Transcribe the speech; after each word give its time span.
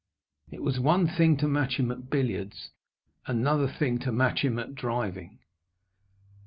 It 0.49 0.63
was 0.63 0.79
one 0.79 1.05
thing 1.07 1.37
to 1.37 1.47
match 1.47 1.75
him 1.77 1.91
at 1.91 2.09
billiards, 2.09 2.71
another 3.27 3.67
thing 3.67 3.99
to 3.99 4.11
match 4.11 4.43
him 4.43 4.57
at 4.57 4.73
driving. 4.73 5.37